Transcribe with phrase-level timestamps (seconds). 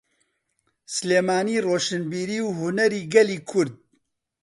[0.95, 3.73] سلێمانی ڕۆشنبیری و هونەری گەلی کورد.